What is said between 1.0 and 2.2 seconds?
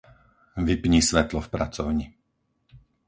svetlo v pracovni.